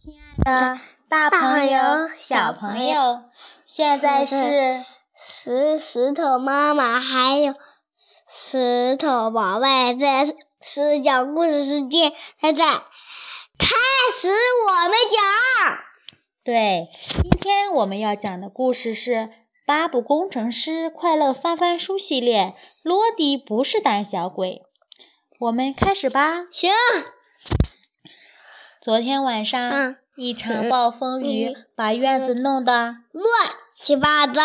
[0.00, 3.24] 亲爱的大朋友、小朋友，
[3.66, 7.52] 现在是石石头妈妈还有
[8.28, 10.24] 石头宝贝在
[10.60, 13.74] 是讲故事时间，现在开
[14.14, 14.28] 始
[14.68, 15.78] 我们讲。
[16.44, 19.10] 对，今天我们要讲的故事是
[19.66, 22.54] 《巴布工程师快乐翻翻书》系列，
[22.84, 24.62] 《罗迪不是胆小鬼》。
[25.40, 26.44] 我们开始吧。
[26.52, 26.70] 行。
[28.80, 33.26] 昨天晚上，一 场暴风雨把院子弄得乱
[33.72, 34.42] 七八糟。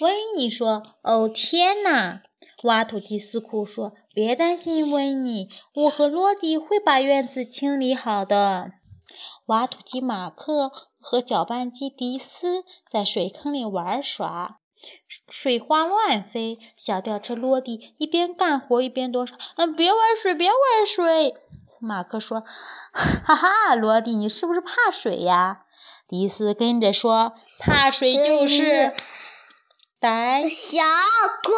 [0.00, 2.22] 温妮说：“哦，天哪！”
[2.64, 8.72] 挖土机斯库说：“别担心，温妮，我和罗迪会把院子清理好的。”
[9.46, 14.58] 挖土机马克和搅拌机迪斯在水坑里玩耍，
[15.28, 16.58] 水花乱飞。
[16.76, 21.36] 小吊车罗迪一边干活一边多说：“嗯，别玩水，别玩水。”
[21.80, 22.42] 马克说
[22.92, 25.60] ：“哈哈，罗迪，你是不是怕水呀？”
[26.08, 28.92] 迪斯跟着说：“怕水就是
[29.98, 30.82] 胆小
[31.42, 31.54] 鬼。”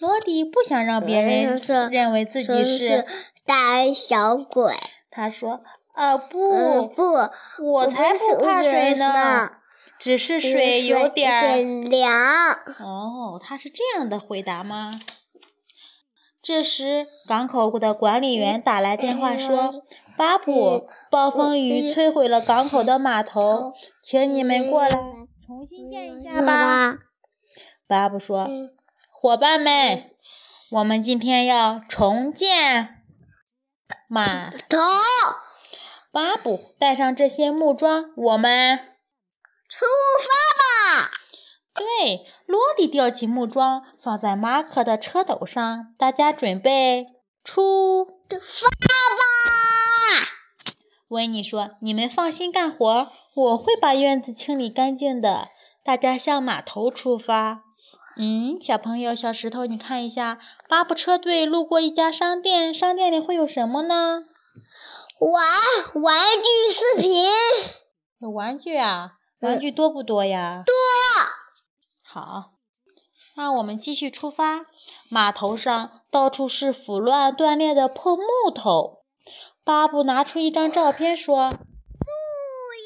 [0.00, 1.54] 罗迪不想让别人
[1.90, 3.04] 认为自己是
[3.44, 4.74] 胆小鬼。
[5.10, 5.62] 他说
[5.94, 7.02] ：“呃，不不，
[7.62, 9.50] 我才不怕水呢，
[9.98, 12.12] 只是水有点凉。”
[12.80, 14.92] 哦，他是这样的回答吗？
[16.42, 19.84] 这时，港口的管理员打来电话说
[20.16, 24.98] ：“巴布，暴风雨摧毁了港口的码头，请你们过来
[25.44, 26.96] 重新建一下吧。”
[27.86, 28.48] 巴布说
[29.12, 30.10] ：“伙伴们，
[30.70, 33.02] 我们今天要重建
[34.08, 34.78] 码头。”
[36.10, 38.78] 巴布，带上这些木桩，我们
[39.68, 39.84] 出
[40.18, 40.69] 发吧。
[41.80, 47.06] 对，罗迪吊起木桩放在马可的车斗上，大家准备
[47.42, 48.44] 出发吧。
[51.08, 55.48] 温妮说：“你们放心干活，我会把院子清理干净的。”
[55.82, 57.62] 大家向码头出发。
[58.18, 60.38] 嗯，小朋友，小石头，你看一下，
[60.68, 64.24] 巴布车队路过一家商店，商店里会有什么呢？
[65.18, 67.24] 玩玩具视频。
[68.18, 69.12] 有玩具啊？
[69.40, 70.62] 玩具多不多呀？
[70.66, 70.74] 多。
[72.12, 72.54] 好，
[73.36, 74.66] 那我们继续出发。
[75.08, 79.04] 码头上到处是腐乱断裂的破木头。
[79.62, 81.56] 巴布拿出一张照片说：“树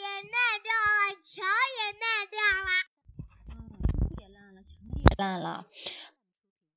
[0.00, 1.42] 也烂掉了，桥
[1.76, 2.70] 也烂掉了。”
[3.52, 5.66] 嗯，树也烂了，墙也烂了。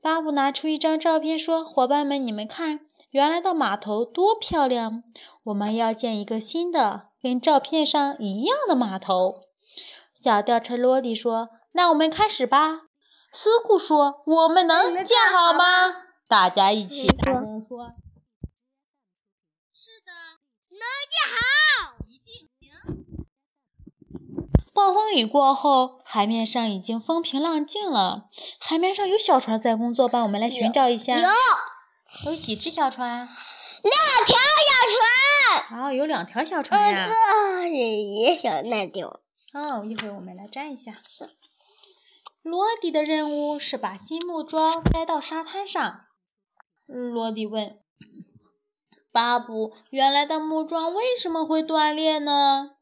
[0.00, 2.80] 巴布拿出一张照片说：“伙伴们，你们看，
[3.10, 5.02] 原来的码头多漂亮！
[5.44, 9.42] 我们要建一个新的，跟照片上一样的码头。”
[10.18, 11.50] 小吊车罗迪说。
[11.72, 12.82] 那我们开始吧。
[13.32, 15.64] 斯库说：“我们能建好吗？”
[16.26, 17.92] 大家一起大声说
[19.72, 20.12] ：“是的，
[20.70, 22.70] 能建好，一定行。”
[24.74, 28.28] 暴风雨过后，海面上已经风平浪静了。
[28.58, 30.22] 海面上有小船在工作吧？
[30.22, 31.18] 我们来寻找一下。
[31.18, 31.28] 有，
[32.26, 33.28] 有几只小船？
[33.82, 35.82] 两条小船。
[35.84, 37.02] 哦，有两条小船呀。
[37.02, 39.20] 这里也小那条。
[39.52, 40.98] 哦，一会儿我们来粘一下。
[41.06, 41.28] 是。
[42.42, 46.06] 罗迪的任务是把新木桩塞到沙滩上。
[46.86, 47.78] 罗迪问
[49.12, 52.76] ：“巴布，原来的木桩为什么会断裂呢？”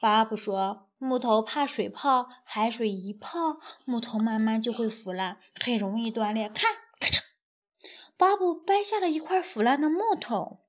[0.00, 6.48] 巴布说：“木头怕水泡，海水一泡，木头慢慢就会腐烂，很容易断裂。
[6.48, 7.20] 看，咔嚓！”
[8.16, 10.60] 巴布掰下了一块腐烂的木头。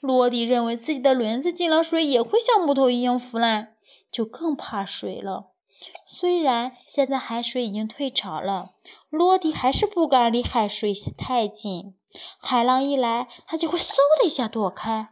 [0.00, 3.76] 罗迪认为自己的轮子进了水也会像木头一样腐烂，
[4.10, 5.55] 就更怕水了。
[6.04, 8.70] 虽然现在海水已经退潮了，
[9.10, 11.96] 罗迪还是不敢离海水太近。
[12.38, 15.10] 海浪一来，他就会嗖的一下躲开。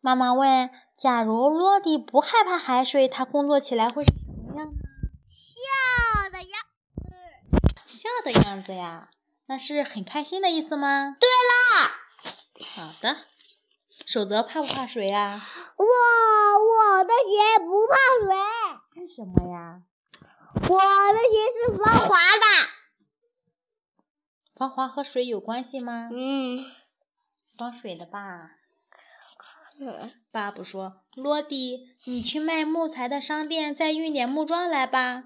[0.00, 4.72] 妈妈问：“假如罗迪不害怕海水，他工作起来会是什么样呢？”
[5.26, 5.60] 笑
[6.30, 6.60] 的样
[6.94, 7.12] 子。
[7.86, 9.10] 笑的样子呀？
[9.46, 11.16] 那是很开心的意思吗？
[11.18, 11.90] 对了。
[12.66, 13.16] 好的。
[14.06, 15.44] 守则怕不怕水呀？
[15.80, 18.28] 我我的鞋不怕水。
[18.96, 19.80] 为什么呀？
[20.54, 20.78] 我
[21.12, 22.44] 的鞋是防滑的。
[24.54, 26.10] 防滑和水有关系吗？
[26.12, 26.64] 嗯。
[27.58, 28.50] 防水的吧。
[30.30, 35.24] 爸爸说：“罗迪，你去卖木材的商店再运点木桩来吧。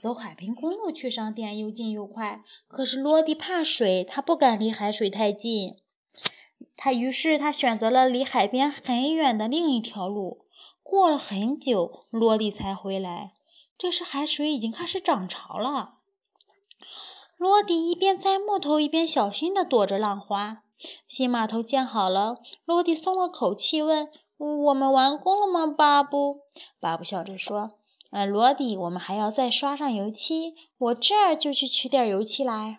[0.00, 2.44] 走海滨公路去商店又近又快。
[2.68, 5.72] 可是罗迪怕水，他不敢离海水太近。”
[6.80, 10.44] 他于是他选择了离海边很远的另一条路。
[10.84, 13.32] 过了很久，罗迪才回来。
[13.76, 15.94] 这时海水已经开始涨潮了。
[17.36, 20.62] 罗迪一边栽木头，一边小心地躲着浪花。
[21.08, 24.08] 新码头建好了，罗迪松了口气，问
[24.38, 26.42] ：“我们完工了吗，巴布？”
[26.78, 27.72] 巴布笑着说
[28.10, 32.78] ：“呃，罗迪，我们还要再刷上油漆，我这儿就去取点油漆来。”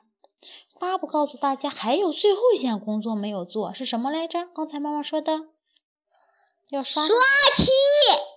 [0.80, 4.48] 巴布告诉大家，还有最后一项工作没有做，是什么来着？
[4.48, 5.50] 刚才妈妈说的，
[6.70, 7.18] 要刷刷
[7.56, 7.70] 漆。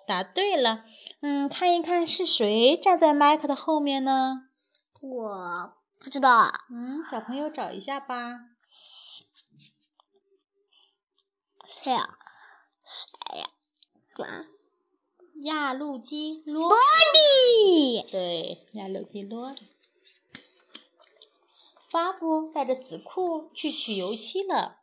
[0.06, 0.84] 答对了。
[1.20, 4.48] 嗯，看一看是谁站在麦克的后面呢？
[5.00, 6.64] 我不知道啊。
[6.68, 8.40] 嗯，小朋友找一下吧。
[11.68, 12.18] 谁呀？
[12.84, 13.46] 谁呀？
[14.18, 14.40] 妈。
[15.44, 16.70] 压路机罗
[17.12, 18.02] 迪。
[18.10, 19.68] 对，压路机罗迪。
[21.92, 24.76] 巴布带着死库去取油漆了。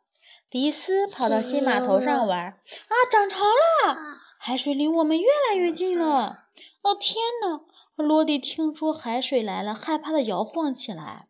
[0.48, 2.46] 迪斯跑到新码头上玩。
[2.46, 3.96] 啊，涨潮了！
[4.38, 6.44] 海水离我们越来越近了。
[6.82, 7.60] 哦，天哪！
[7.96, 11.28] 罗迪听说海水来了，害怕的摇晃起来。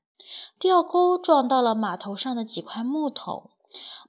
[0.59, 3.51] 吊钩撞到了码头上的几块木头，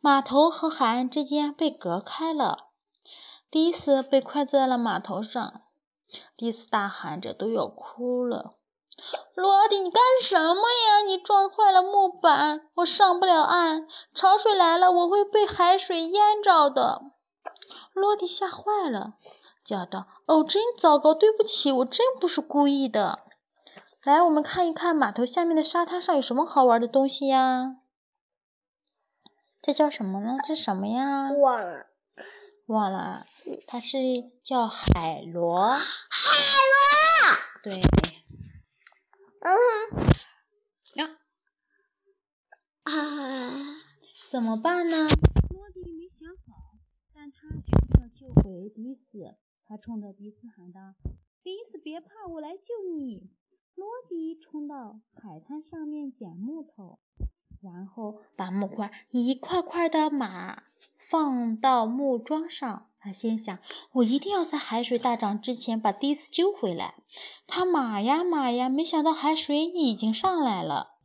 [0.01, 2.67] 码头和海岸之间被隔开了。
[3.49, 5.61] 迪斯被困在了码头上。
[6.35, 8.57] 迪斯大喊着，都要哭了。
[9.35, 11.01] 罗迪，你干什么呀？
[11.05, 13.87] 你撞坏了木板，我上不了岸。
[14.13, 17.01] 潮水来了，我会被海水淹着的。
[17.93, 19.13] 罗迪吓坏了，
[19.63, 21.13] 叫道：“哦，真糟糕！
[21.13, 23.23] 对不起，我真不是故意的。”
[24.03, 27.77] 来，我们看一看码头下面的沙滩上有什么好玩的东西呀？
[29.61, 30.37] 这叫什么呢？
[30.47, 31.29] 这什么呀？
[31.31, 31.85] 忘了，
[32.67, 33.23] 忘了，
[33.67, 33.97] 它是
[34.43, 35.67] 叫海螺。
[35.67, 35.79] 海
[36.71, 37.37] 螺。
[37.63, 37.81] 对。
[39.43, 39.57] 嗯，
[40.97, 41.17] 呀，
[42.83, 43.65] 啊，
[44.29, 45.07] 怎么办呢？
[45.49, 46.77] 罗迪没想好，
[47.11, 49.35] 但他决定要救回迪斯。
[49.65, 50.93] 他冲着迪斯喊道
[51.41, 53.31] ：“迪斯，别怕，我来救你。”
[53.73, 56.99] 罗迪冲到海滩上面捡木头，
[57.61, 60.63] 然后把木块一块块的码
[60.97, 62.87] 放到木桩上。
[62.99, 63.57] 他心想
[63.93, 66.95] ：“我一定要在海水大涨之前把迪斯救回来。”
[67.47, 70.97] 他码呀码呀，没想到海水已经上来了。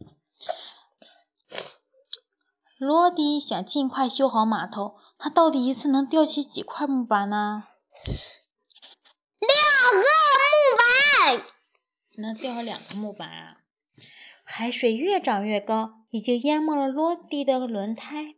[2.78, 4.96] 罗迪想尽快修好码头。
[5.16, 7.64] 他到底一次能吊起几块木板呢？
[9.40, 10.04] 两个
[10.52, 11.46] 木板。
[12.18, 13.56] 能吊两个木板啊！
[14.58, 18.36] 海水越涨越高，已经淹没了罗迪的轮胎。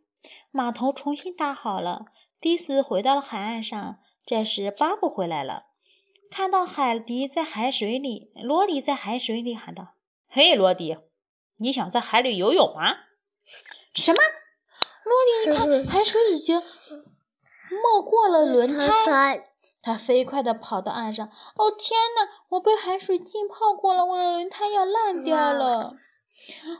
[0.51, 2.07] 码头重新搭好了。
[2.41, 5.67] 迪斯回到了海岸上，这时巴布回来了，
[6.29, 9.93] 看到海迪在海水里，罗迪在海水里喊道
[10.27, 10.97] ：“嘿，罗迪，
[11.59, 12.97] 你想在海里游泳吗？”
[13.95, 14.19] 什么？
[15.07, 19.45] 罗迪一看海水已经没过了轮胎，
[19.81, 21.25] 他飞快地跑到岸上。
[21.25, 22.29] 哦天哪！
[22.49, 25.95] 我被海水浸泡过了，我的轮胎要烂掉了，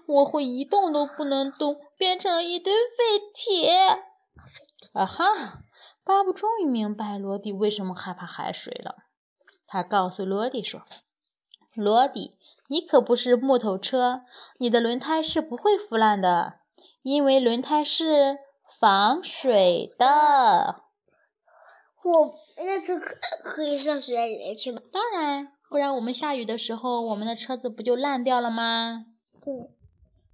[0.08, 3.72] 我会一动都不能动，变成了一堆废铁。
[4.94, 5.26] 啊哈！
[6.04, 8.96] 巴布终于明白罗迪为什么害怕海水了。
[9.68, 10.82] 他告诉罗迪说
[11.76, 14.22] ：“罗迪，你可不是木头车，
[14.58, 16.62] 你的轮胎是不会腐烂的，
[17.04, 18.40] 因为轮胎是
[18.80, 20.82] 防水的。”
[22.04, 24.82] 我那车可可以上水里面去吗？
[24.92, 29.06] 当然，不然我们下雨的时候，我们的车子不就烂掉了吗？
[29.44, 29.70] 对。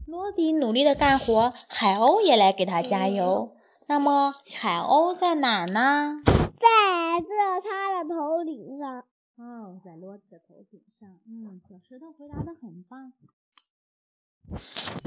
[0.05, 3.55] 罗迪努力的干活，海鸥也来给他加油。
[3.87, 6.17] 那么海鸥在哪儿呢？
[6.25, 9.05] 在这他的头顶上。
[9.37, 11.09] 哦，在罗迪的头顶上。
[11.27, 13.13] 嗯，小石头回答的很棒。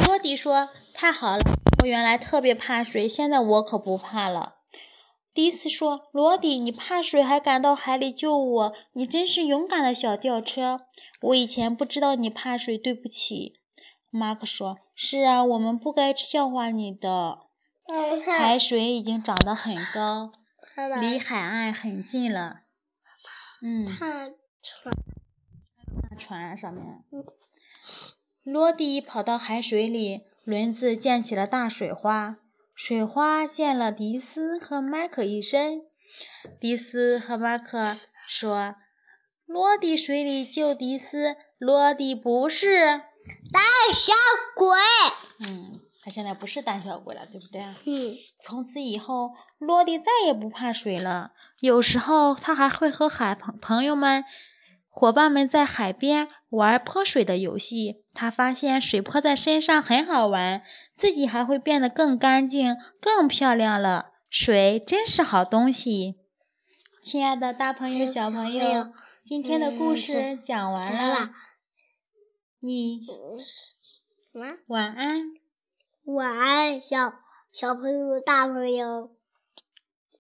[0.07, 1.43] 罗迪说：“太好了，
[1.83, 4.57] 我原来特别怕水，现在我可不怕了。”
[5.33, 10.81] 迪斯说：“罗迪，你怕水还敢到海里救我，你真是勇敢的小吊车。
[11.21, 13.55] 我以前不知道你怕水，对不起。”
[14.11, 17.41] 马克说：“是啊，我们不该笑话你的。”
[18.27, 20.31] 海水已经涨得很高，
[21.01, 22.61] 离海岸很近了。
[23.63, 23.87] 嗯，
[24.63, 24.95] 船，
[26.19, 26.85] 船上面。
[28.43, 32.37] 罗迪跑到海水里，轮子溅起了大水花，
[32.75, 35.83] 水花溅了迪斯和麦克一身。
[36.61, 37.97] 迪斯和麦克
[38.27, 38.75] 说
[39.45, 43.03] ：“罗迪水里救迪斯，罗迪不是
[43.53, 43.63] 胆
[43.95, 44.13] 小
[44.55, 44.69] 鬼。”
[45.47, 45.81] 嗯。
[46.01, 47.61] 他现在不是胆小鬼了，对不对？
[47.85, 48.17] 嗯。
[48.41, 51.33] 从此以后，落地再也不怕水了。
[51.61, 54.25] 有时候，他还会和海朋朋友们、
[54.89, 58.05] 伙伴们在海边玩泼水的游戏。
[58.15, 60.63] 他发现水泼在身上很好玩，
[60.95, 64.13] 自己还会变得更干净、更漂亮了。
[64.31, 66.17] 水真是好东西。
[67.03, 68.93] 亲爱的大朋友、小朋友，
[69.25, 71.31] 今天的故事讲完了。
[72.61, 74.57] 你什么？
[74.67, 75.33] 晚安。
[76.03, 77.13] 晚安，小
[77.53, 79.18] 小朋友、大朋友。